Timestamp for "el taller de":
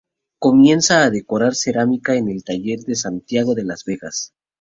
2.27-2.95